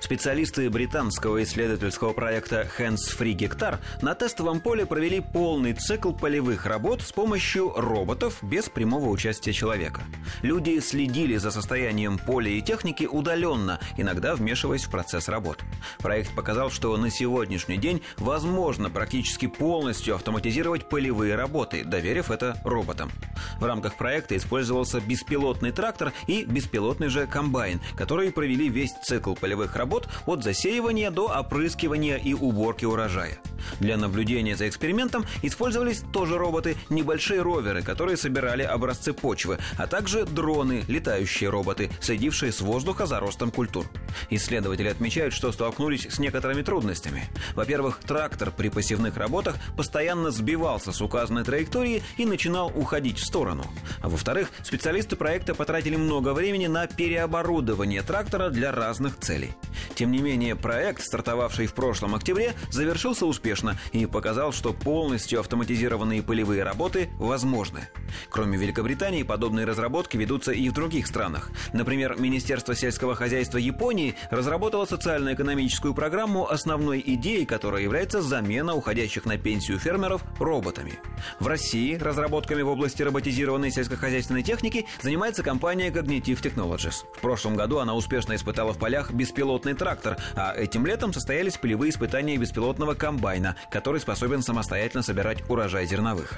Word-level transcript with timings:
Специалисты 0.00 0.68
британского 0.70 1.42
исследовательского 1.42 2.12
проекта 2.12 2.68
Hands 2.78 2.96
Free 2.96 3.32
Гектар 3.32 3.80
на 4.02 4.14
тестовом 4.14 4.60
поле 4.60 4.86
провели 4.86 5.20
полный 5.20 5.72
цикл 5.72 6.12
полевых 6.12 6.66
работ 6.66 7.02
с 7.02 7.12
помощью 7.12 7.72
роботов 7.74 8.38
без 8.42 8.68
прямого 8.68 9.08
участия 9.08 9.52
человека. 9.52 10.02
Люди 10.42 10.78
следили 10.80 11.36
за 11.36 11.50
состоянием 11.50 12.18
поля 12.18 12.50
и 12.50 12.60
техники 12.60 13.04
удаленно, 13.04 13.80
иногда 13.96 14.34
вмешиваясь 14.34 14.84
в 14.84 14.90
процесс 14.90 15.28
работ. 15.28 15.58
Проект 15.98 16.34
показал, 16.34 16.70
что 16.70 16.96
на 16.96 17.10
сегодняшний 17.10 17.78
день 17.78 18.02
возможно 18.18 18.90
практически 18.90 19.46
полностью 19.46 20.14
автоматизировать 20.14 20.88
полевые 20.88 21.34
работы, 21.36 21.84
доверив 21.84 22.30
это 22.30 22.60
роботам. 22.64 23.10
В 23.58 23.64
рамках 23.64 23.96
проекта 23.96 24.36
использовался 24.36 25.00
беспилотный 25.00 25.72
трактор 25.72 26.12
и 26.26 26.44
беспилотный 26.44 27.08
же 27.08 27.26
комбайн, 27.26 27.80
которые 27.96 28.30
провели 28.30 28.68
весь 28.68 28.92
цикл 29.02 29.34
полевых 29.34 29.74
работ 29.76 29.85
работ 29.86 30.08
от 30.26 30.42
засеивания 30.42 31.12
до 31.12 31.28
опрыскивания 31.28 32.16
и 32.16 32.34
уборки 32.34 32.84
урожая. 32.84 33.38
Для 33.80 33.96
наблюдения 33.96 34.56
за 34.56 34.68
экспериментом 34.68 35.24
использовались 35.42 36.02
тоже 36.12 36.38
роботы, 36.38 36.76
небольшие 36.90 37.42
роверы, 37.42 37.82
которые 37.82 38.16
собирали 38.16 38.62
образцы 38.62 39.12
почвы, 39.12 39.58
а 39.78 39.86
также 39.86 40.24
дроны, 40.24 40.84
летающие 40.88 41.48
роботы, 41.50 41.90
следившие 42.00 42.52
с 42.52 42.60
воздуха 42.60 43.06
за 43.06 43.20
ростом 43.20 43.50
культур. 43.50 43.86
Исследователи 44.30 44.88
отмечают, 44.88 45.34
что 45.34 45.52
столкнулись 45.52 46.06
с 46.10 46.18
некоторыми 46.18 46.62
трудностями. 46.62 47.28
Во-первых, 47.54 48.00
трактор 48.00 48.50
при 48.50 48.68
посевных 48.68 49.16
работах 49.16 49.56
постоянно 49.76 50.30
сбивался 50.30 50.92
с 50.92 51.00
указанной 51.00 51.44
траектории 51.44 52.02
и 52.16 52.24
начинал 52.24 52.72
уходить 52.74 53.18
в 53.18 53.24
сторону. 53.24 53.64
А 54.00 54.08
во-вторых, 54.08 54.50
специалисты 54.62 55.16
проекта 55.16 55.54
потратили 55.54 55.96
много 55.96 56.32
времени 56.32 56.66
на 56.66 56.86
переоборудование 56.86 58.02
трактора 58.02 58.50
для 58.50 58.72
разных 58.72 59.18
целей. 59.18 59.52
Тем 59.94 60.12
не 60.12 60.18
менее, 60.18 60.56
проект, 60.56 61.02
стартовавший 61.02 61.66
в 61.66 61.74
прошлом 61.74 62.14
октябре, 62.14 62.54
завершился 62.70 63.26
успешно 63.26 63.78
и 63.92 64.06
показал, 64.06 64.52
что 64.52 64.72
полностью 64.72 65.40
автоматизированные 65.40 66.22
полевые 66.22 66.62
работы 66.62 67.08
возможны. 67.18 67.88
Кроме 68.30 68.58
Великобритании, 68.58 69.22
подобные 69.22 69.66
разработки 69.66 70.16
ведутся 70.16 70.52
и 70.52 70.68
в 70.68 70.72
других 70.72 71.06
странах. 71.06 71.50
Например, 71.72 72.16
Министерство 72.18 72.74
сельского 72.74 73.14
хозяйства 73.14 73.58
Японии 73.58 74.14
разработало 74.30 74.84
социально-экономическую 74.86 75.94
программу, 75.94 76.48
основной 76.48 77.02
идеей 77.04 77.46
которой 77.46 77.82
является 77.82 78.22
замена 78.22 78.74
уходящих 78.74 79.24
на 79.24 79.38
пенсию 79.38 79.78
фермеров 79.78 80.22
роботами. 80.38 80.98
В 81.40 81.46
России 81.46 81.96
разработками 81.96 82.62
в 82.62 82.68
области 82.68 83.02
роботизированной 83.02 83.70
сельскохозяйственной 83.70 84.42
техники 84.42 84.86
занимается 85.00 85.42
компания 85.42 85.90
Cognitive 85.90 86.42
Technologies. 86.42 87.04
В 87.16 87.20
прошлом 87.20 87.56
году 87.56 87.78
она 87.78 87.94
успешно 87.94 88.34
испытала 88.34 88.72
в 88.72 88.78
полях 88.78 89.12
беспилотный 89.12 89.74
трактор, 89.76 90.16
а 90.34 90.52
этим 90.54 90.86
летом 90.86 91.12
состоялись 91.12 91.56
полевые 91.56 91.90
испытания 91.90 92.36
беспилотного 92.36 92.94
комбайна, 92.94 93.56
который 93.70 94.00
способен 94.00 94.42
самостоятельно 94.42 95.02
собирать 95.02 95.48
урожай 95.48 95.86
зерновых. 95.86 96.32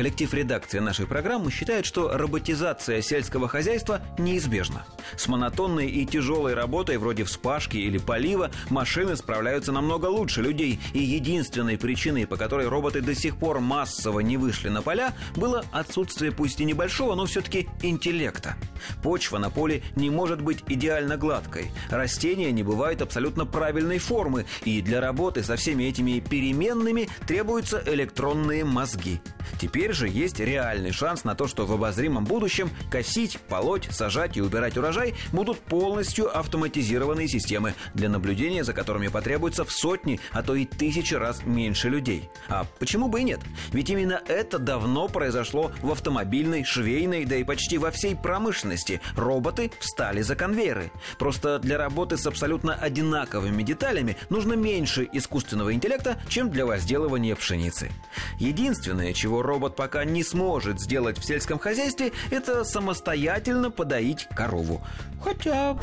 Коллектив 0.00 0.32
редакции 0.32 0.78
нашей 0.78 1.06
программы 1.06 1.50
считает, 1.50 1.84
что 1.84 2.16
роботизация 2.16 3.02
сельского 3.02 3.48
хозяйства 3.48 4.00
неизбежна. 4.16 4.86
С 5.14 5.28
монотонной 5.28 5.88
и 5.88 6.06
тяжелой 6.06 6.54
работой 6.54 6.96
вроде 6.96 7.24
вспашки 7.24 7.76
или 7.76 7.98
полива 7.98 8.50
машины 8.70 9.14
справляются 9.14 9.72
намного 9.72 10.06
лучше 10.06 10.40
людей, 10.40 10.80
и 10.94 11.00
единственной 11.00 11.76
причиной, 11.76 12.26
по 12.26 12.38
которой 12.38 12.66
роботы 12.66 13.02
до 13.02 13.14
сих 13.14 13.36
пор 13.36 13.60
массово 13.60 14.20
не 14.20 14.38
вышли 14.38 14.70
на 14.70 14.80
поля, 14.80 15.12
было 15.36 15.66
отсутствие 15.70 16.32
пусть 16.32 16.62
и 16.62 16.64
небольшого, 16.64 17.14
но 17.14 17.26
все-таки 17.26 17.68
интеллекта. 17.82 18.56
Почва 19.02 19.36
на 19.36 19.50
поле 19.50 19.82
не 19.96 20.08
может 20.08 20.40
быть 20.40 20.64
идеально 20.66 21.18
гладкой, 21.18 21.72
растения 21.90 22.50
не 22.52 22.62
бывают 22.62 23.02
абсолютно 23.02 23.44
правильной 23.44 23.98
формы, 23.98 24.46
и 24.64 24.80
для 24.80 25.02
работы 25.02 25.42
со 25.42 25.56
всеми 25.56 25.84
этими 25.84 26.20
переменными 26.20 27.10
требуются 27.26 27.82
электронные 27.84 28.64
мозги. 28.64 29.20
Теперь 29.60 29.89
же 29.92 30.08
есть 30.08 30.40
реальный 30.40 30.92
шанс 30.92 31.24
на 31.24 31.34
то, 31.34 31.46
что 31.46 31.66
в 31.66 31.72
обозримом 31.72 32.24
будущем 32.24 32.70
косить, 32.90 33.38
полоть, 33.48 33.88
сажать 33.90 34.36
и 34.36 34.42
убирать 34.42 34.76
урожай 34.76 35.14
будут 35.32 35.58
полностью 35.58 36.36
автоматизированные 36.36 37.28
системы, 37.28 37.74
для 37.94 38.08
наблюдения 38.08 38.64
за 38.64 38.72
которыми 38.72 39.08
потребуется 39.08 39.64
в 39.64 39.72
сотни, 39.72 40.20
а 40.32 40.42
то 40.42 40.54
и 40.54 40.64
тысячи 40.64 41.14
раз 41.14 41.44
меньше 41.44 41.88
людей. 41.88 42.28
А 42.48 42.66
почему 42.78 43.08
бы 43.08 43.20
и 43.20 43.24
нет? 43.24 43.40
Ведь 43.72 43.90
именно 43.90 44.20
это 44.28 44.58
давно 44.58 45.08
произошло 45.08 45.72
в 45.82 45.90
автомобильной, 45.90 46.64
швейной, 46.64 47.24
да 47.24 47.36
и 47.36 47.44
почти 47.44 47.78
во 47.78 47.90
всей 47.90 48.16
промышленности. 48.16 49.00
Роботы 49.16 49.70
встали 49.78 50.22
за 50.22 50.36
конвейеры. 50.36 50.90
Просто 51.18 51.58
для 51.58 51.78
работы 51.78 52.16
с 52.16 52.26
абсолютно 52.26 52.74
одинаковыми 52.74 53.62
деталями 53.62 54.16
нужно 54.28 54.54
меньше 54.54 55.08
искусственного 55.12 55.72
интеллекта, 55.74 56.18
чем 56.28 56.50
для 56.50 56.66
возделывания 56.66 57.36
пшеницы. 57.36 57.90
Единственное, 58.38 59.12
чего 59.12 59.42
робот 59.42 59.76
пока 59.80 60.04
не 60.04 60.22
сможет 60.22 60.78
сделать 60.78 61.16
в 61.16 61.24
сельском 61.24 61.58
хозяйстве, 61.58 62.12
это 62.30 62.64
самостоятельно 62.64 63.70
подоить 63.70 64.28
корову. 64.36 64.82
Хотя... 65.24 65.74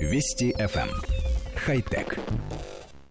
Вести 0.00 0.52
FM. 0.58 0.88
Эм. 0.88 1.02
Хай-тек. 1.54 2.18